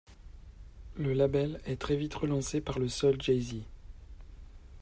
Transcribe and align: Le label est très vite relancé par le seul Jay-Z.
Le 0.97 1.13
label 1.13 1.61
est 1.67 1.79
très 1.79 1.95
vite 1.95 2.15
relancé 2.15 2.59
par 2.59 2.79
le 2.79 2.87
seul 2.89 3.21
Jay-Z. 3.21 3.57